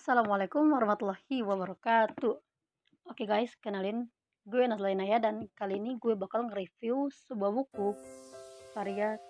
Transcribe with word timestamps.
Assalamualaikum 0.00 0.64
warahmatullahi 0.72 1.44
wabarakatuh. 1.44 2.32
Oke 3.12 3.28
guys, 3.28 3.52
kenalin 3.60 4.08
gue 4.48 4.64
Nazla 4.64 4.96
Inaya 4.96 5.20
dan 5.20 5.44
kali 5.52 5.76
ini 5.76 6.00
gue 6.00 6.16
bakal 6.16 6.48
nge-review 6.48 7.12
sebuah 7.28 7.52
buku 7.52 7.92
karya 8.72 9.20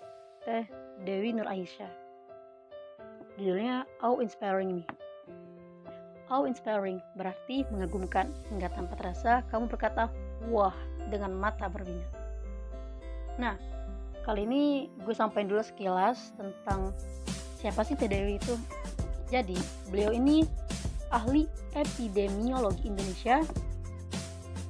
Teh 0.47 0.71
Dewi 1.03 1.35
Nur 1.35 1.51
Aisyah. 1.51 1.91
Judulnya 3.35 3.83
How 3.99 4.23
Inspiring 4.23 4.71
Me. 4.71 4.87
How 6.31 6.47
inspiring 6.47 7.03
berarti 7.19 7.67
mengagumkan 7.75 8.31
hingga 8.55 8.71
tanpa 8.71 8.95
terasa 8.95 9.43
kamu 9.51 9.67
berkata 9.67 10.07
wah 10.55 10.79
dengan 11.11 11.35
mata 11.35 11.67
berminat. 11.67 12.15
Nah, 13.43 13.59
kali 14.23 14.47
ini 14.47 14.87
gue 15.03 15.19
sampaikan 15.19 15.51
dulu 15.51 15.67
sekilas 15.67 16.31
tentang 16.39 16.95
siapa 17.59 17.83
sih 17.83 17.99
Teh 17.99 18.07
Dewi 18.07 18.39
itu 18.39 18.55
jadi, 19.31 19.55
beliau 19.87 20.11
ini 20.11 20.43
ahli 21.11 21.47
epidemiologi 21.75 22.91
Indonesia, 22.91 23.43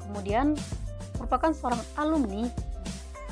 kemudian 0.05 0.57
merupakan 1.21 1.53
seorang 1.53 1.81
alumni 2.01 2.49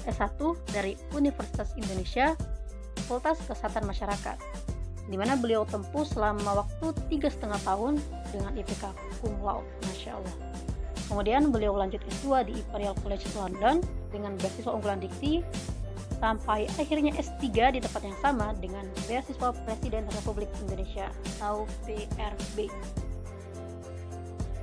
S1 0.09 0.41
dari 0.73 0.97
Universitas 1.12 1.73
Indonesia, 1.77 2.37
Fakultas 3.05 3.41
Kesehatan 3.45 3.84
Masyarakat, 3.89 4.37
di 5.09 5.17
mana 5.17 5.37
beliau 5.37 5.65
tempuh 5.65 6.05
selama 6.05 6.65
waktu 6.65 6.93
tiga 7.09 7.29
setengah 7.33 7.61
tahun 7.65 8.01
dengan 8.33 8.53
IPK 8.57 8.93
cum 9.20 9.34
laude, 9.41 9.69
Masya 9.89 10.17
Allah. 10.17 10.37
Kemudian 11.09 11.48
beliau 11.48 11.73
lanjut 11.73 12.05
S2 12.05 12.53
di 12.53 12.61
Imperial 12.61 12.93
College 13.01 13.25
London 13.33 13.81
dengan 14.12 14.37
beasiswa 14.37 14.69
unggulan 14.69 15.01
dikti 15.01 15.41
sampai 16.19 16.67
akhirnya 16.79 17.15
S3 17.15 17.79
di 17.79 17.81
tempat 17.83 18.03
yang 18.03 18.19
sama 18.19 18.55
dengan 18.59 18.85
beasiswa 19.07 19.55
Presiden 19.65 20.05
Republik 20.11 20.51
Indonesia 20.63 21.11
atau 21.39 21.65
PRB. 21.87 22.67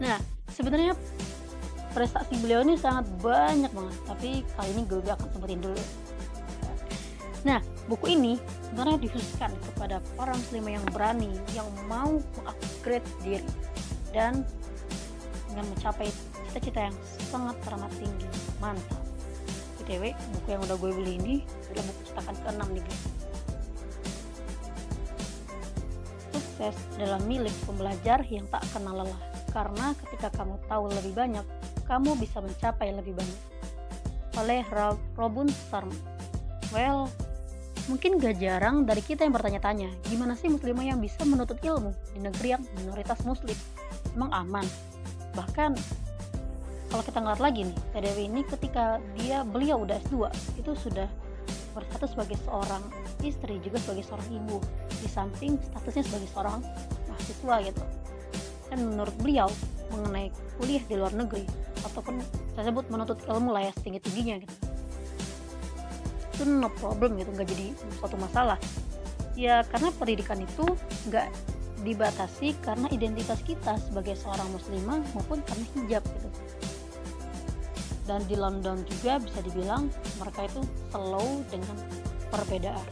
Nah, 0.04 0.20
sebenarnya 0.52 0.94
prestasi 1.96 2.36
beliau 2.44 2.60
ini 2.68 2.76
sangat 2.76 3.08
banyak 3.24 3.72
banget, 3.72 3.98
tapi 4.04 4.30
kali 4.60 4.70
ini 4.76 4.84
gue 4.84 5.00
akan 5.08 5.30
sebutin 5.32 5.64
dulu. 5.64 5.84
Nah, 7.48 7.62
buku 7.88 8.18
ini 8.18 8.42
sebenarnya 8.68 9.00
dikhususkan 9.06 9.54
kepada 9.72 10.02
para 10.18 10.34
muslimah 10.34 10.82
yang 10.82 10.86
berani, 10.92 11.32
yang 11.54 11.70
mau 11.88 12.20
mengupgrade 12.42 13.06
diri 13.24 13.48
dan 14.12 14.44
dengan 15.48 15.72
mencapai 15.72 16.12
cita-cita 16.52 16.92
yang 16.92 16.96
sangat 17.32 17.56
teramat 17.64 17.92
tinggi. 17.96 18.28
Mantap. 18.60 19.05
BTW 19.86 20.18
buku 20.18 20.48
yang 20.50 20.62
udah 20.66 20.78
gue 20.82 20.92
beli 20.98 21.14
ini 21.22 21.36
adalah 21.70 21.86
buku 21.94 22.02
cetakan 22.10 22.36
ke-6 22.42 22.62
nih 22.74 22.84
guys. 22.90 23.04
Sukses 26.34 26.76
adalah 26.98 27.22
milik 27.30 27.54
pembelajar 27.70 28.20
yang 28.26 28.50
tak 28.50 28.66
kenal 28.74 29.06
lelah. 29.06 29.22
Karena 29.54 29.94
ketika 29.94 30.34
kamu 30.34 30.58
tahu 30.66 30.90
lebih 30.90 31.14
banyak 31.14 31.46
kamu 31.86 32.18
bisa 32.18 32.42
mencapai 32.42 32.98
lebih 32.98 33.14
banyak. 33.14 33.42
Oleh 34.42 34.66
Robun 35.14 35.54
Sharma 35.70 35.94
well 36.74 37.06
mungkin 37.86 38.18
gak 38.18 38.42
jarang 38.42 38.90
dari 38.90 39.06
kita 39.06 39.22
yang 39.22 39.38
bertanya-tanya 39.38 39.94
gimana 40.10 40.34
sih 40.34 40.50
muslimah 40.50 40.82
yang 40.82 40.98
bisa 40.98 41.22
menuntut 41.22 41.62
ilmu 41.62 41.94
di 42.18 42.26
negeri 42.26 42.58
yang 42.58 42.66
minoritas 42.82 43.22
muslim? 43.22 43.54
Emang 44.18 44.34
aman? 44.34 44.66
Bahkan 45.38 45.78
kalau 46.96 47.12
kita 47.12 47.20
ngeliat 47.20 47.44
lagi 47.44 47.62
nih 47.68 47.78
TDW 47.92 48.18
ini 48.24 48.42
ketika 48.48 49.04
dia 49.20 49.44
beliau 49.44 49.84
udah 49.84 50.00
S2 50.08 50.32
itu 50.56 50.72
sudah 50.80 51.12
bersatu 51.76 52.08
sebagai 52.08 52.40
seorang 52.48 52.80
istri 53.20 53.60
juga 53.60 53.84
sebagai 53.84 54.08
seorang 54.08 54.24
ibu. 54.32 54.64
Di 55.04 55.12
samping 55.12 55.60
statusnya 55.60 56.08
sebagai 56.08 56.32
seorang 56.32 56.64
mahasiswa 57.12 57.56
gitu. 57.68 57.84
Dan 58.72 58.96
menurut 58.96 59.12
beliau 59.20 59.52
mengenai 59.92 60.32
kuliah 60.56 60.80
di 60.88 60.96
luar 60.96 61.12
negeri 61.12 61.44
ataupun 61.84 62.16
saya 62.56 62.72
sebut 62.72 62.88
menuntut 62.88 63.20
ilmu 63.28 63.52
lah 63.52 63.68
ya 63.68 63.76
setinggi 63.76 64.00
tingginya 64.00 64.40
gitu. 64.40 64.56
Itu 66.32 66.48
no 66.48 66.72
problem 66.80 67.20
gitu 67.20 67.28
nggak 67.36 67.48
jadi 67.52 67.76
suatu 68.00 68.16
masalah. 68.16 68.56
Ya 69.36 69.68
karena 69.68 69.92
pendidikan 70.00 70.40
itu 70.40 70.64
nggak 71.12 71.28
dibatasi 71.84 72.56
karena 72.64 72.88
identitas 72.88 73.44
kita 73.44 73.76
sebagai 73.84 74.16
seorang 74.16 74.48
muslimah 74.56 75.04
maupun 75.12 75.44
karena 75.44 75.66
hijab 75.76 76.04
gitu 76.08 76.30
dan 78.06 78.22
di 78.30 78.38
London 78.38 78.86
juga 78.86 79.18
bisa 79.18 79.42
dibilang 79.42 79.90
mereka 80.22 80.46
itu 80.46 80.62
slow 80.94 81.42
dengan 81.50 81.78
perbedaan. 82.30 82.88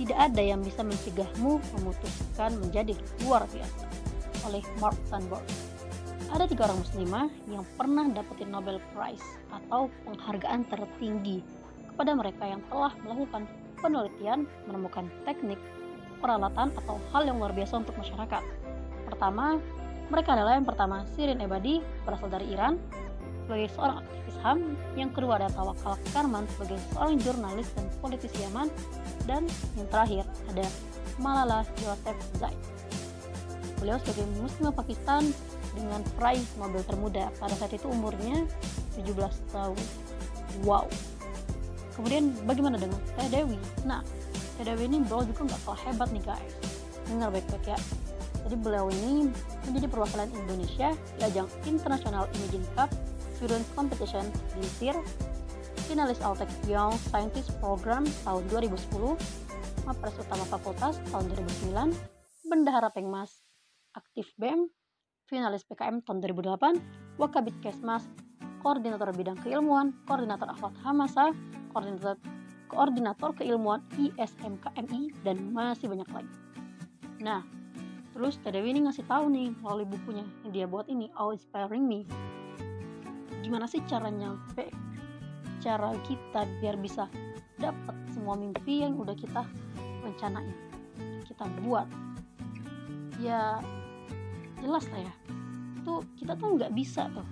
Tidak 0.00 0.16
ada 0.16 0.40
yang 0.40 0.64
bisa 0.64 0.80
mencegahmu 0.80 1.60
memutuskan 1.76 2.56
menjadi 2.56 2.96
luar 3.24 3.44
biasa 3.52 3.84
oleh 4.48 4.64
Mark 4.80 4.96
Sandberg 5.12 5.44
ada 6.30 6.46
tiga 6.46 6.70
orang 6.70 6.78
muslimah 6.78 7.26
yang 7.50 7.66
pernah 7.74 8.06
dapetin 8.06 8.54
Nobel 8.54 8.78
Prize 8.94 9.24
atau 9.50 9.90
penghargaan 10.06 10.62
tertinggi 10.70 11.42
kepada 11.90 12.14
mereka 12.14 12.46
yang 12.46 12.62
telah 12.70 12.94
melakukan 13.02 13.50
penelitian 13.82 14.46
menemukan 14.70 15.10
teknik 15.26 15.58
peralatan 16.22 16.70
atau 16.78 17.02
hal 17.10 17.26
yang 17.26 17.42
luar 17.42 17.50
biasa 17.50 17.82
untuk 17.82 17.98
masyarakat. 17.98 18.42
Pertama 19.10 19.58
mereka 20.06 20.38
adalah 20.38 20.54
yang 20.54 20.66
pertama 20.66 21.02
Sirin 21.18 21.42
Ebadi 21.42 21.82
berasal 22.06 22.30
dari 22.30 22.54
Iran 22.54 22.78
sebagai 23.50 23.74
seorang 23.74 23.98
aktivis 23.98 24.38
HAM, 24.46 24.58
yang 24.94 25.10
kedua 25.10 25.42
ada 25.42 25.50
Tawakal 25.50 25.98
Karman 26.14 26.46
sebagai 26.54 26.78
seorang 26.94 27.18
jurnalis 27.18 27.66
dan 27.74 27.90
politisi 27.98 28.38
Yaman, 28.46 28.70
dan 29.26 29.42
yang 29.74 29.90
terakhir 29.90 30.22
ada 30.54 30.62
Malala 31.18 31.66
Yousafzai. 31.82 32.54
Beliau 33.82 33.98
sebagai 34.06 34.30
muslimah 34.38 34.70
Pakistan 34.70 35.34
dengan 35.74 35.98
peraih 36.14 36.46
Nobel 36.62 36.86
termuda 36.86 37.26
pada 37.42 37.58
saat 37.58 37.74
itu 37.74 37.90
umurnya 37.90 38.46
17 38.94 39.18
tahun. 39.50 39.78
Wow. 40.62 40.86
Kemudian 41.98 42.30
bagaimana 42.46 42.78
dengan 42.78 43.02
Teh 43.18 43.26
Dewi? 43.34 43.58
Nah, 43.82 44.06
Teh 44.54 44.62
Dewi 44.62 44.86
ini 44.86 45.02
beliau 45.02 45.26
juga 45.26 45.50
nggak 45.50 45.60
kalah 45.66 45.82
hebat 45.90 46.08
nih 46.14 46.22
guys. 46.22 46.54
Dengar 47.10 47.34
baik-baik 47.34 47.66
ya. 47.66 47.78
Jadi 48.46 48.56
beliau 48.62 48.86
ini 48.94 49.26
menjadi 49.66 49.90
perwakilan 49.90 50.30
Indonesia 50.38 50.94
di 51.18 51.22
ajang 51.26 51.50
International 51.66 52.30
Imaging 52.38 52.66
Cup 52.78 53.09
Student 53.40 53.64
Competition 53.72 54.28
di 54.52 54.92
finalis 55.88 56.20
Altek 56.20 56.52
Young 56.68 56.92
Scientist 57.08 57.56
Program 57.56 58.04
tahun 58.20 58.44
2010, 58.52 59.16
Mapres 59.88 60.12
Utama 60.20 60.44
Fakultas 60.44 61.00
tahun 61.08 61.24
2009, 61.72 61.72
Bendahara 62.52 62.92
Pengmas, 62.92 63.32
Aktif 63.96 64.28
BEM, 64.36 64.68
finalis 65.24 65.64
PKM 65.64 66.04
tahun 66.04 66.20
2008, 66.20 67.16
Wakabit 67.16 67.56
Kesmas, 67.64 68.04
Koordinator 68.60 69.08
Bidang 69.16 69.40
Keilmuan, 69.40 69.96
Koordinator 70.04 70.52
Akhlak 70.52 70.76
Hamasa, 70.84 71.32
Koordinator 71.72 72.20
Koordinator 72.68 73.32
Keilmuan 73.40 73.80
ISMKMI, 73.96 75.16
dan 75.24 75.48
masih 75.48 75.88
banyak 75.88 76.12
lagi. 76.12 76.36
Nah, 77.24 77.40
terus 78.12 78.36
Dewi 78.44 78.76
ini 78.76 78.84
ngasih 78.84 79.08
tahu 79.08 79.32
nih 79.32 79.48
melalui 79.64 79.88
bukunya 79.88 80.28
yang 80.44 80.52
dia 80.52 80.66
buat 80.68 80.92
ini, 80.92 81.08
All 81.16 81.32
Inspiring 81.32 81.88
Me 81.88 82.04
gimana 83.50 83.66
sih 83.66 83.82
cara 83.90 84.14
nyampe 84.14 84.70
cara 85.58 85.90
kita 86.06 86.46
biar 86.62 86.78
bisa 86.78 87.10
dapat 87.58 87.98
semua 88.14 88.38
mimpi 88.38 88.86
yang 88.86 88.94
udah 88.94 89.18
kita 89.18 89.42
rencanain 90.06 90.54
kita 91.26 91.50
buat? 91.66 91.90
Ya 93.18 93.58
jelas 94.62 94.86
lah 94.94 95.02
ya. 95.02 95.14
Itu 95.82 96.06
kita 96.14 96.38
tuh 96.38 96.62
nggak 96.62 96.70
bisa 96.78 97.10
tuh 97.10 97.26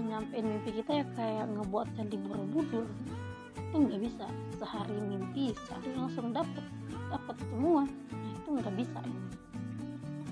nyampein 0.00 0.48
mimpi 0.48 0.80
kita 0.80 0.96
ya 0.96 1.04
kayak 1.12 1.44
ngebuat 1.52 1.92
candi 1.92 2.16
borobudur 2.16 2.88
itu 3.52 3.76
nggak 3.84 4.00
bisa. 4.00 4.24
Sehari 4.56 4.96
mimpi 4.96 5.52
sehari 5.68 5.92
langsung 5.92 6.32
dapet 6.32 6.64
dapet 7.12 7.36
semua. 7.52 7.84
Nah 7.84 8.30
itu 8.32 8.48
nggak 8.48 8.74
bisa. 8.80 9.04
Ya. 9.04 9.20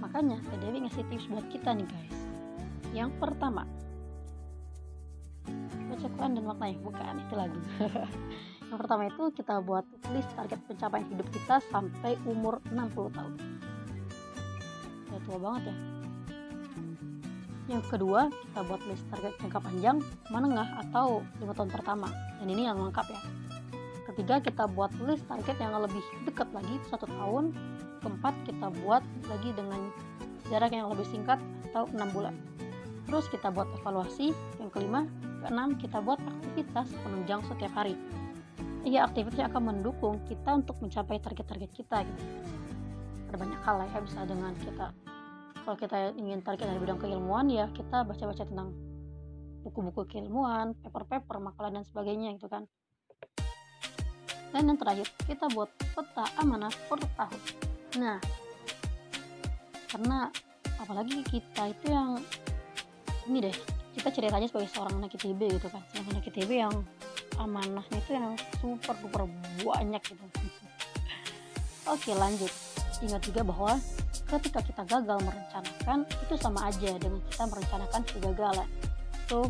makanya 0.01 0.41
Teh 0.41 0.57
Dewi 0.65 0.89
ngasih 0.89 1.05
tips 1.13 1.29
buat 1.29 1.45
kita 1.53 1.77
nih 1.77 1.85
guys. 1.85 2.19
Yang 2.97 3.13
pertama 3.21 3.69
dan 6.17 6.41
maknanya 6.41 6.81
bukan 6.81 7.17
itu 7.21 7.35
lagu 7.37 7.59
yang 8.71 8.79
pertama 8.83 9.03
itu 9.07 9.23
kita 9.37 9.63
buat 9.63 9.87
list 10.11 10.31
target 10.35 10.61
pencapaian 10.67 11.07
hidup 11.07 11.29
kita 11.31 11.63
sampai 11.71 12.19
umur 12.27 12.59
60 12.75 13.15
tahun. 13.15 13.35
Ya 15.15 15.19
tua 15.23 15.39
banget 15.39 15.71
ya. 15.71 15.77
Yang 17.67 17.85
kedua 17.91 18.31
kita 18.31 18.61
buat 18.67 18.83
list 18.87 19.07
target 19.11 19.33
jangka 19.43 19.59
panjang 19.59 19.99
menengah 20.31 20.69
atau 20.87 21.23
lima 21.39 21.55
tahun 21.55 21.71
pertama. 21.71 22.11
Dan 22.43 22.47
ini 22.51 22.67
yang 22.67 22.79
lengkap 22.79 23.07
ya. 23.11 23.21
Ketiga 24.07 24.39
kita 24.39 24.65
buat 24.71 24.91
list 25.03 25.27
target 25.27 25.57
yang 25.59 25.75
lebih 25.79 26.03
dekat 26.27 26.51
lagi 26.55 26.79
satu 26.91 27.07
tahun. 27.11 27.55
Keempat 28.03 28.35
kita 28.47 28.71
buat 28.83 29.03
lagi 29.27 29.51
dengan 29.55 29.91
jarak 30.47 30.71
yang 30.75 30.91
lebih 30.91 31.07
singkat 31.11 31.43
atau 31.71 31.91
enam 31.91 32.11
bulan. 32.15 32.35
Terus 33.07 33.27
kita 33.31 33.51
buat 33.51 33.67
evaluasi. 33.83 34.31
Yang 34.63 34.71
kelima 34.75 35.11
keenam 35.47 35.79
kita 35.79 36.03
buat 36.03 36.19
aktivitas 36.19 36.91
penunjang 37.07 37.41
setiap 37.47 37.73
hari 37.79 37.95
iya 38.83 39.07
aktivitas 39.07 39.39
yang 39.39 39.55
akan 39.55 39.79
mendukung 39.79 40.19
kita 40.27 40.59
untuk 40.59 40.75
mencapai 40.83 41.23
target-target 41.23 41.71
kita 41.71 42.03
gitu 42.03 42.25
ada 43.31 43.37
banyak 43.39 43.61
hal 43.63 43.77
ya 43.87 43.99
bisa 44.03 44.21
dengan 44.27 44.53
kita 44.59 44.91
kalau 45.63 45.77
kita 45.79 46.11
ingin 46.19 46.43
tarik 46.43 46.67
dari 46.67 46.83
bidang 46.83 46.99
keilmuan 46.99 47.47
ya 47.47 47.71
kita 47.71 48.03
baca-baca 48.03 48.43
tentang 48.43 48.75
buku-buku 49.67 50.07
keilmuan, 50.07 50.79
paper-paper, 50.79 51.43
makalah 51.43 51.75
dan 51.75 51.83
sebagainya 51.83 52.39
gitu 52.39 52.47
kan. 52.47 52.71
Dan 54.55 54.71
yang 54.71 54.79
terakhir, 54.79 55.11
kita 55.27 55.51
buat 55.51 55.75
peta 55.75 56.23
amanah 56.39 56.71
per 56.87 57.03
tahun. 57.19 57.41
Nah, 57.99 58.23
karena 59.91 60.31
apalagi 60.79 61.27
kita 61.27 61.75
itu 61.75 61.87
yang 61.91 62.23
ini 63.27 63.51
deh, 63.51 63.57
kita 63.97 64.13
ceritanya 64.13 64.45
sebagai 64.45 64.69
seorang 64.69 65.01
anak 65.01 65.17
ITB 65.17 65.41
gitu 65.57 65.73
kan, 65.73 65.81
seorang 65.89 66.09
anak 66.13 66.25
ITB 66.29 66.51
yang 66.53 66.75
amanahnya 67.41 67.97
itu 67.97 68.11
yang 68.13 68.37
super 68.61 68.95
duper 69.01 69.25
banyak 69.65 70.03
gitu. 70.05 70.25
Oke 71.97 72.13
lanjut, 72.13 72.53
ingat 73.01 73.25
juga 73.25 73.41
bahwa 73.41 73.81
ketika 74.29 74.61
kita 74.61 74.83
gagal 74.85 75.19
merencanakan 75.25 75.99
itu 76.05 76.35
sama 76.37 76.69
aja 76.69 76.93
dengan 77.01 77.25
kita 77.33 77.45
merencanakan 77.49 78.01
kegagalan. 78.05 78.69
Itu 79.25 79.49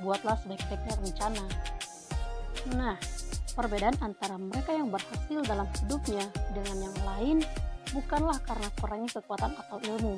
buatlah 0.00 0.40
sebaik-baiknya 0.40 0.94
rencana. 0.96 1.44
Nah 2.80 2.96
perbedaan 3.52 3.96
antara 4.00 4.40
mereka 4.40 4.72
yang 4.72 4.88
berhasil 4.88 5.44
dalam 5.44 5.68
hidupnya 5.84 6.24
dengan 6.56 6.88
yang 6.88 6.96
lain 7.04 7.38
bukanlah 7.92 8.38
karena 8.46 8.68
kurangnya 8.78 9.10
kekuatan 9.20 9.52
atau 9.52 9.76
ilmu 9.82 10.16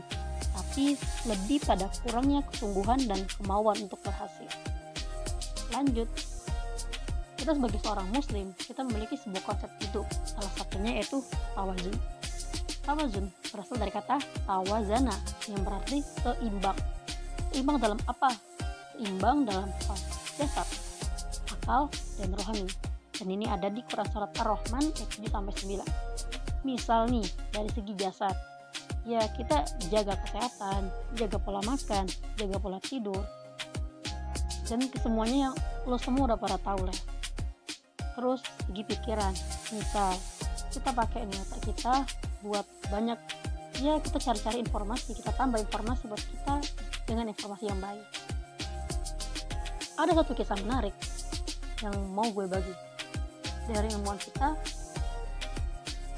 tapi 0.53 0.95
lebih 1.25 1.59
pada 1.65 1.89
kurangnya 2.05 2.45
kesungguhan 2.53 3.01
dan 3.09 3.21
kemauan 3.41 3.77
untuk 3.81 3.99
berhasil 4.05 4.49
lanjut 5.73 6.09
kita 7.41 7.59
sebagai 7.59 7.81
seorang 7.83 8.09
muslim 8.13 8.55
kita 8.61 8.87
memiliki 8.87 9.19
sebuah 9.19 9.43
konsep 9.43 9.71
hidup 9.83 10.07
salah 10.29 10.53
satunya 10.55 11.01
yaitu 11.01 11.19
tawazun 11.57 11.97
Tawazun 12.83 13.31
berasal 13.55 13.79
dari 13.79 13.95
kata 13.95 14.19
tawazana 14.43 15.15
yang 15.47 15.63
berarti 15.63 16.03
seimbang. 16.03 16.75
Seimbang 17.55 17.79
dalam 17.79 17.99
apa? 18.11 18.35
Seimbang 18.99 19.47
dalam 19.47 19.71
hal 19.71 19.99
jasad, 20.35 20.67
akal, 21.47 21.87
dan 22.19 22.35
rohani. 22.35 22.67
Dan 23.15 23.29
ini 23.31 23.47
ada 23.47 23.71
di 23.71 23.87
Quran 23.87 24.09
Surat 24.11 24.35
Ar-Rahman 24.35 24.83
ayat 24.99 25.11
7 25.15 25.31
sampai 25.31 25.55
9. 25.55 26.67
Misal 26.67 27.01
nih, 27.07 27.27
dari 27.55 27.71
segi 27.71 27.95
jasad, 27.95 28.35
ya 29.03 29.23
kita 29.35 29.67
jaga 29.91 30.15
kesehatan, 30.27 30.87
jaga 31.19 31.39
pola 31.43 31.61
makan, 31.67 32.07
jaga 32.39 32.57
pola 32.63 32.79
tidur, 32.79 33.23
dan 34.71 34.87
kesemuanya 34.87 35.51
yang 35.51 35.55
lo 35.87 35.99
semua 35.99 36.31
udah 36.33 36.39
pada 36.39 36.59
tahu 36.63 36.87
lah. 36.87 36.99
Terus 38.13 38.41
segi 38.69 38.83
pikiran, 38.87 39.35
misal 39.75 40.15
kita 40.73 40.91
pakai 40.95 41.27
nih 41.27 41.39
otak 41.49 41.61
kita 41.69 41.95
buat 42.43 42.67
banyak 42.89 43.19
ya 43.81 43.99
kita 44.01 44.19
cari-cari 44.21 44.61
informasi 44.63 45.17
kita 45.17 45.33
tambah 45.35 45.59
informasi 45.59 46.07
buat 46.07 46.23
kita 46.23 46.55
dengan 47.09 47.29
informasi 47.29 47.65
yang 47.69 47.81
baik. 47.83 48.05
Ada 49.99 50.13
satu 50.23 50.33
kisah 50.33 50.59
menarik 50.65 50.95
yang 51.83 51.95
mau 52.15 52.27
gue 52.31 52.47
bagi. 52.47 52.75
Dari 53.69 53.89
ilmuwan 53.95 54.19
kita 54.19 54.59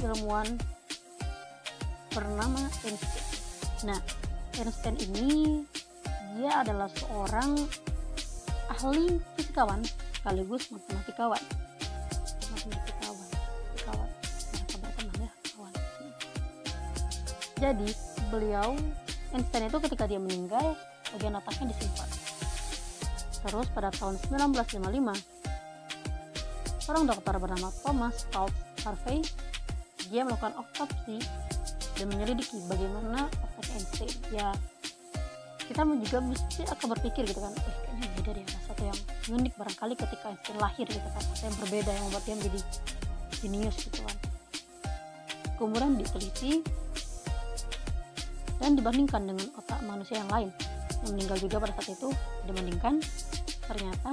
ilmuwan 0.05 0.47
bernama 2.15 2.63
Einstein 2.87 3.27
nah 3.85 4.01
Einstein 4.55 4.97
ini 5.03 5.67
dia 6.39 6.63
adalah 6.63 6.87
seorang 6.91 7.59
ahli 8.71 9.19
fisikawan 9.39 9.83
sekaligus 10.19 10.73
matematikawan. 10.73 11.43
Jadi 17.65 17.97
beliau 18.29 18.77
Einstein 19.33 19.73
itu 19.73 19.79
ketika 19.89 20.05
dia 20.05 20.21
meninggal 20.21 20.77
bagian 21.15 21.39
otaknya 21.39 21.73
disimpan. 21.73 22.09
Terus 23.45 23.67
pada 23.73 23.89
tahun 23.95 24.19
1955 24.27 26.85
seorang 26.85 27.05
dokter 27.09 27.35
bernama 27.41 27.73
Thomas 27.81 28.29
Charles 28.29 28.53
Harvey 28.85 29.25
dia 30.13 30.29
melakukan 30.29 30.61
otopsi 30.61 31.17
dan 31.95 32.07
menyelidiki 32.11 32.59
bagaimana 32.67 33.27
otak 33.31 33.67
Einstein. 33.75 34.13
Ya 34.31 34.51
kita 35.65 35.81
juga 35.81 36.19
mesti 36.21 36.63
akan 36.69 36.87
berpikir 36.93 37.25
gitu 37.25 37.41
kan, 37.41 37.53
eh 37.57 37.65
kayaknya 37.65 38.09
beda 38.21 38.31
deh 38.37 38.47
satu 38.69 38.83
yang 38.85 38.99
unik 39.33 39.53
barangkali 39.57 39.95
ketika 39.97 40.25
Einstein 40.29 40.59
lahir 40.61 40.87
gitu 40.87 41.09
kan, 41.09 41.23
atau 41.25 41.45
yang 41.49 41.57
berbeda 41.65 41.91
yang 41.91 42.05
membuat 42.11 42.25
dia 42.29 42.37
menjadi 42.37 42.61
jenius 43.41 43.77
gitu 43.89 44.01
kan. 44.05 44.17
Kemudian 45.57 45.97
diteliti 45.97 46.61
dan 48.59 48.81
dibandingkan 48.81 49.23
dengan 49.29 49.47
otak 49.61 49.81
manusia 49.85 50.21
yang 50.21 50.31
lain 50.31 50.51
yang 51.05 51.13
meninggal 51.13 51.37
juga 51.37 51.57
pada 51.61 51.73
saat 51.77 52.01
itu 52.01 52.09
dibandingkan 52.49 52.95
ternyata 53.65 54.13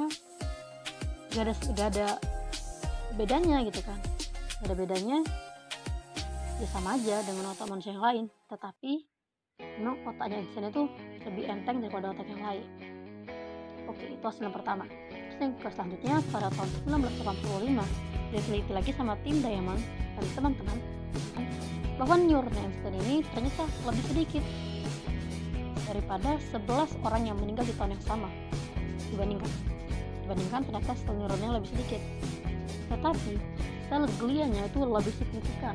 gak 1.32 1.44
ada 1.48 1.54
gak 1.72 1.88
ada 1.96 2.08
bedanya 3.16 3.64
gitu 3.64 3.80
kan 3.84 3.96
gak 4.60 4.68
ada 4.72 4.76
bedanya 4.76 5.18
ya 6.62 6.70
sama 6.70 6.94
aja 6.94 7.26
dengan 7.26 7.50
otak 7.50 7.66
manusia 7.74 7.90
yang 7.90 8.06
lain. 8.06 8.26
Tetapi 8.46 8.92
memang 9.82 9.98
otaknya 10.06 10.46
Einstein 10.46 10.70
itu 10.70 10.84
lebih 11.26 11.44
enteng 11.50 11.82
daripada 11.82 12.14
otak 12.14 12.28
yang 12.30 12.44
lain. 12.46 12.66
Oke 13.90 14.06
itu 14.14 14.22
hasil 14.22 14.46
yang 14.46 14.54
pertama. 14.54 14.86
Terus 15.10 15.38
yang 15.42 15.54
selanjutnya 15.58 16.16
pada 16.30 16.54
tahun 16.54 16.70
1985 16.86 18.30
diteliti 18.30 18.72
lagi 18.78 18.92
sama 18.94 19.18
tim 19.26 19.42
Diamond 19.42 19.82
dan 20.14 20.26
teman-teman. 20.38 20.78
Bahwa 21.98 22.16
neuron 22.22 22.54
Einstein 22.54 22.94
ini 23.10 23.26
ternyata 23.34 23.66
lebih 23.90 24.04
sedikit 24.14 24.44
daripada 25.90 26.38
11 26.54 26.94
orang 27.02 27.22
yang 27.26 27.38
meninggal 27.42 27.66
di 27.66 27.74
tahun 27.74 27.98
yang 27.98 28.06
sama. 28.06 28.30
Dibandingkan 29.10 29.50
dibandingkan 30.30 30.62
ternyata 30.70 30.94
sel 30.94 31.18
neuronnya 31.18 31.58
lebih 31.58 31.74
sedikit. 31.74 32.02
Tetapi 32.94 33.34
sel 33.90 34.06
glianya 34.22 34.62
itu 34.70 34.80
lebih 34.86 35.14
signifikan 35.18 35.74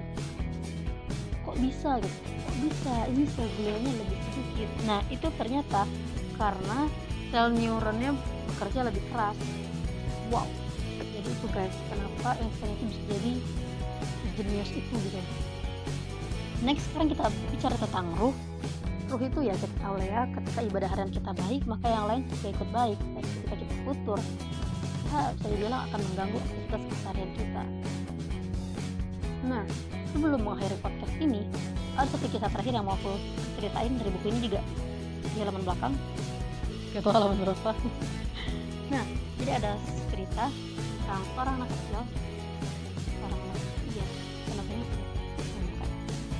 kok 1.56 1.64
bisa 1.64 1.90
gitu? 2.04 2.18
Kok 2.20 2.56
bisa? 2.68 2.94
Ini 3.08 3.24
sel 3.32 3.48
glianya 3.56 3.92
lebih 3.96 4.18
sedikit. 4.28 4.70
Nah 4.84 5.00
itu 5.08 5.26
ternyata 5.40 5.88
karena 6.36 6.78
sel 7.32 7.48
neuronnya 7.56 8.12
bekerja 8.52 8.84
lebih 8.84 9.00
keras. 9.08 9.36
Wow. 10.28 10.44
Jadi 11.00 11.28
itu 11.32 11.46
guys 11.48 11.72
kenapa 11.88 12.36
Einstein 12.36 12.76
itu 12.76 12.84
bisa 12.92 13.02
jadi 13.08 13.32
jenius 14.36 14.70
itu 14.76 14.94
gitu. 15.00 15.20
Next 16.60 16.84
sekarang 16.92 17.08
kita 17.08 17.24
bicara 17.48 17.76
tentang 17.80 18.06
ruh. 18.20 18.36
Ruh 19.08 19.22
itu 19.24 19.40
ya 19.40 19.56
kita 19.56 19.76
tahu 19.80 19.96
ya 20.04 20.28
ketika 20.28 20.60
ibadah 20.60 20.88
harian 20.92 21.08
kita 21.08 21.30
baik 21.32 21.62
maka 21.64 21.86
yang 21.88 22.04
lain 22.04 22.22
juga 22.28 22.52
ikut 22.52 22.68
baik. 22.68 22.98
Dan 23.00 23.22
ketika 23.24 23.54
kita 23.64 23.74
futur 23.88 24.20
ya 25.08 25.32
bisa 25.32 25.46
dibilang 25.48 25.82
akan 25.88 26.00
mengganggu 26.12 26.36
aktivitas 26.36 26.82
keseharian 26.92 27.30
kita. 27.32 27.62
Nah 29.48 29.64
sebelum 30.16 30.40
mengakhiri 30.40 30.80
podcast 30.80 31.12
ini 31.20 31.44
ada 31.92 32.08
satu 32.08 32.24
kisah 32.32 32.48
terakhir 32.48 32.72
yang 32.72 32.88
mau 32.88 32.96
aku 32.96 33.20
ceritain 33.60 33.92
dari 34.00 34.08
buku 34.08 34.26
ini 34.32 34.48
juga. 34.48 34.60
Di 35.20 35.38
halaman 35.44 35.60
belakang. 35.60 35.92
Itu 36.96 37.08
halaman 37.12 37.36
berapa. 37.44 37.70
Nah 38.86 39.02
jadi 39.42 39.58
ada 39.58 39.74
cerita 40.14 40.46
tentang 40.48 41.22
seorang 41.34 41.54
anak 41.58 41.68
kecil. 41.68 42.02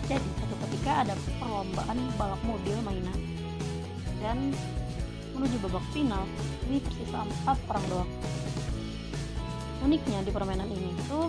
Jadi 0.07 0.23
satu 0.39 0.55
ketika 0.63 1.03
ada 1.03 1.15
perlombaan 1.43 1.99
balap 2.15 2.39
mobil 2.47 2.79
mainan. 2.87 3.19
Dan 4.23 4.55
menuju 5.35 5.59
babak 5.67 5.83
final 5.91 6.23
ini 6.71 6.79
tersisa 6.79 7.27
empat 7.27 7.59
orang 7.69 7.85
doang. 7.91 8.11
Uniknya 9.83 10.23
di 10.23 10.31
permainan 10.31 10.71
ini 10.71 10.95
itu 10.95 11.21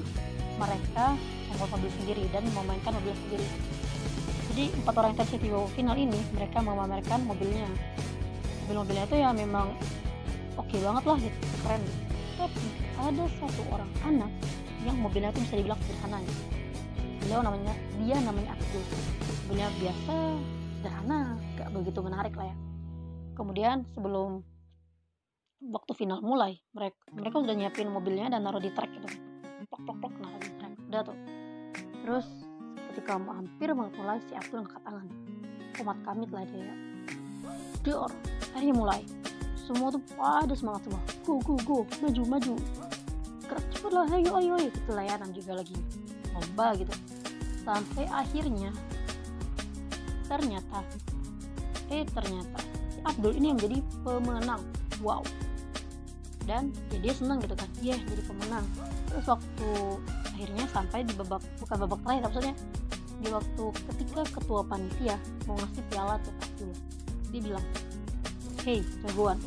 mereka 0.61 1.17
membuat 1.51 1.69
mobil 1.79 1.91
sendiri 2.01 2.23
dan 2.33 2.43
memainkan 2.51 2.91
mobil 2.95 3.13
sendiri. 3.25 3.47
Jadi 4.53 4.63
empat 4.83 4.93
orang 4.97 5.09
yang 5.13 5.19
tersisa 5.21 5.37
di 5.37 5.49
final 5.51 5.95
ini 5.97 6.19
mereka 6.33 6.57
memamerkan 6.59 7.19
mobilnya. 7.23 7.69
Mobil-mobilnya 8.65 9.05
itu 9.07 9.15
ya 9.21 9.29
memang 9.31 9.71
oke 10.59 10.67
okay 10.67 10.79
banget 10.81 11.03
lah 11.05 11.17
gitu, 11.21 11.37
keren. 11.63 11.83
Tapi 12.37 12.65
ada 12.97 13.23
satu 13.39 13.61
orang 13.71 13.91
anak 14.03 14.31
yang 14.85 14.97
mobilnya 14.97 15.29
itu 15.31 15.41
bisa 15.45 15.55
dibilang 15.57 15.79
sederhana 15.85 16.19
beliau 17.27 17.43
namanya 17.43 17.75
dia 17.99 18.15
namanya 18.23 18.55
Abdul. 18.55 18.83
Beliau 19.51 19.67
biasa 19.83 20.15
sederhana 20.79 21.35
gak 21.59 21.69
begitu 21.75 21.99
menarik 21.99 22.31
lah 22.39 22.47
ya. 22.47 22.57
Kemudian 23.35 23.83
sebelum 23.91 24.47
waktu 25.59 25.91
final 25.91 26.23
mulai 26.23 26.55
mereka 26.71 26.95
mereka 27.11 27.43
udah 27.43 27.51
nyiapin 27.51 27.91
mobilnya 27.91 28.31
dan 28.31 28.47
naruh 28.47 28.63
di 28.63 28.71
trek 28.71 28.87
gitu. 28.95 29.11
Plok 29.67 29.81
plok 29.83 29.97
plok 29.99 30.13
naruh 30.23 30.39
di 30.39 30.51
trek. 30.55 30.73
Udah 30.87 31.01
tuh 31.03 31.17
terus 32.07 32.23
ketika 32.95 33.19
mau 33.19 33.35
hampir 33.35 33.67
mulai 33.75 34.23
si 34.23 34.31
Abdul 34.31 34.63
ngangkat 34.63 34.81
tangan 34.87 35.07
umat 35.83 35.97
kami 36.07 36.23
telah 36.31 36.47
dia 36.47 36.71
dior 37.83 38.11
akhirnya 38.55 38.75
mulai. 38.75 39.01
Semua 39.67 39.91
tuh 39.91 40.01
pada 40.15 40.55
semangat 40.55 40.87
semua. 40.87 41.01
Go 41.27 41.37
go 41.43 41.53
go 41.61 41.77
maju 41.99 42.21
maju. 42.25 42.53
Gerak 43.45 43.65
cepet 43.69 43.91
lah 43.91 44.07
ayo 44.09 44.31
ayo 44.39 44.51
ayo. 44.57 44.67
Gitu 44.71 44.91
layanan 44.91 45.29
juga 45.35 45.59
lagi 45.59 45.75
lomba 46.33 46.73
gitu. 46.79 46.93
Sampai 47.61 48.07
akhirnya 48.09 48.71
ternyata 50.27 50.79
eh 51.91 52.03
ternyata 52.07 52.59
si 52.89 52.97
Abdul 53.03 53.35
ini 53.37 53.53
yang 53.53 53.59
jadi 53.59 53.77
pemenang. 54.01 54.63
Wow. 55.03 55.21
Dan 56.47 56.71
ya 56.95 56.97
dia 57.03 57.13
senang 57.13 57.43
gitu 57.43 57.53
kan. 57.53 57.69
Iya 57.83 57.99
jadi 58.07 58.23
pemenang. 58.23 58.65
Terus 59.11 59.25
waktu 59.27 59.69
akhirnya 60.37 60.65
sampai 60.69 61.01
di 61.01 61.13
babak 61.17 61.41
bukan 61.57 61.77
babak 61.81 61.99
terakhir 62.05 62.23
maksudnya 62.29 62.55
di 63.17 63.27
waktu 63.33 63.63
ketika 63.89 64.21
ketua 64.37 64.61
panitia 64.61 65.17
mau 65.49 65.57
ngasih 65.57 65.83
piala 65.89 66.21
tuh 66.21 66.33
Abdul 66.37 66.71
dia 67.33 67.41
bilang 67.41 67.65
hei 68.61 68.85
jagoan 69.01 69.41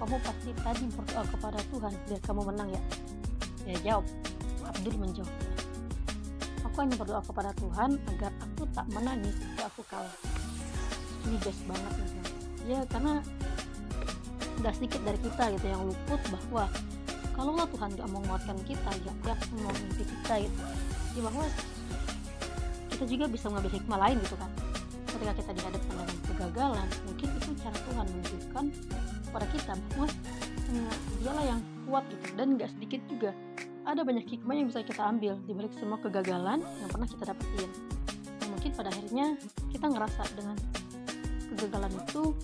kamu 0.00 0.16
pasti 0.24 0.50
tadi 0.64 0.84
berdoa 0.96 1.24
kepada 1.28 1.60
Tuhan 1.68 1.92
biar 2.08 2.20
kamu 2.24 2.40
menang 2.48 2.68
ya. 2.72 2.82
Dia 3.68 3.78
jawab 3.84 4.04
Abdul 4.64 4.96
menjawab 4.96 5.34
aku 6.64 6.76
hanya 6.80 6.96
berdoa 6.96 7.20
kepada 7.20 7.50
Tuhan 7.60 7.90
agar 8.08 8.32
aku 8.40 8.62
tak 8.72 8.86
menangis 8.88 9.36
ketika 9.36 9.64
aku 9.68 9.82
kalah. 9.92 10.16
Ini 11.28 11.36
best 11.44 11.62
banget 11.68 11.92
ya 12.64 12.80
karena 12.88 13.20
nggak 14.60 14.74
sedikit 14.76 15.00
dari 15.04 15.18
kita 15.20 15.44
gitu 15.56 15.66
yang 15.68 15.82
luput 15.84 16.20
bahwa 16.32 16.64
kalau 17.40 17.56
lah 17.56 17.64
Tuhan 17.72 17.88
gak 17.96 18.10
menguatkan 18.12 18.56
kita 18.68 18.90
ya 19.00 19.12
dia 19.24 19.34
mau 19.64 19.72
mimpi 19.72 20.04
kita 20.04 20.44
gitu. 20.44 20.60
Ya 21.16 21.20
bahwa 21.24 21.44
kita 22.92 23.04
juga 23.08 23.24
bisa 23.32 23.48
mengambil 23.48 23.72
hikmah 23.80 23.98
lain 24.04 24.16
gitu 24.20 24.36
kan. 24.36 24.50
Ketika 25.08 25.32
kita 25.40 25.50
dihadapkan 25.56 25.94
dengan 25.96 26.18
kegagalan 26.28 26.88
mungkin 27.08 27.28
itu 27.40 27.48
cara 27.64 27.76
Tuhan 27.80 28.04
menunjukkan 28.12 28.64
kepada 29.24 29.46
kita 29.56 29.72
bahwa 29.72 30.06
hmm, 30.68 30.92
dialah 31.24 31.44
yang 31.48 31.60
kuat 31.88 32.04
gitu. 32.12 32.24
Dan 32.36 32.46
gak 32.60 32.70
sedikit 32.76 33.00
juga 33.08 33.30
ada 33.88 34.04
banyak 34.04 34.26
hikmah 34.28 34.54
yang 34.60 34.68
bisa 34.68 34.84
kita 34.84 35.00
ambil 35.00 35.40
di 35.48 35.52
balik 35.56 35.72
semua 35.80 35.96
kegagalan 35.96 36.60
yang 36.60 36.88
pernah 36.92 37.08
kita 37.08 37.24
dapetin. 37.24 37.70
Dan 38.36 38.46
mungkin 38.52 38.70
pada 38.76 38.92
akhirnya 38.92 39.26
kita 39.72 39.86
ngerasa 39.88 40.22
dengan 40.36 40.56
kegagalan 41.56 41.92
itu 42.04 42.36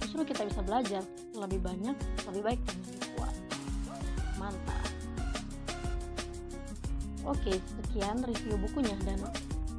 justru 0.00 0.24
kita 0.24 0.48
bisa 0.48 0.64
belajar 0.64 1.04
lebih 1.36 1.60
banyak 1.60 1.96
lebih 2.32 2.42
baik 2.48 2.60
oke 7.30 7.54
sekian 7.54 8.18
review 8.26 8.58
bukunya 8.58 8.94
dan 9.06 9.18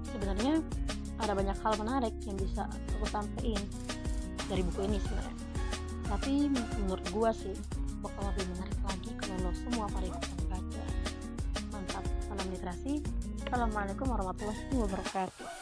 sebenarnya 0.08 0.64
ada 1.20 1.36
banyak 1.36 1.58
hal 1.62 1.74
menarik 1.78 2.16
yang 2.24 2.40
bisa 2.40 2.66
aku 2.98 3.06
sampaikan 3.12 3.62
dari 4.48 4.64
buku 4.66 4.80
ini 4.88 4.98
sebenarnya. 5.04 5.36
Tapi 6.12 6.34
menurut 6.82 7.06
gua 7.14 7.30
sih 7.32 7.56
bakal 8.02 8.24
lebih 8.34 8.46
menarik 8.58 8.80
lagi 8.84 9.12
kalau 9.20 9.36
lo 9.46 9.52
semua 9.54 9.86
pada 9.92 10.08
ikutan 10.10 10.40
baca 10.50 10.84
mantap. 11.70 12.04
Salam 12.26 12.48
literasi. 12.50 12.94
Assalamualaikum 13.46 14.08
warahmatullahi 14.08 14.64
wabarakatuh 14.80 15.61